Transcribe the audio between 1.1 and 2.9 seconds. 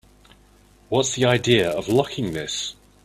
the idea of locking this?